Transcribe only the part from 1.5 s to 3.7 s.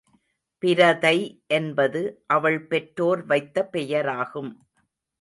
என்பது அவள் பெற்றோர் வைத்த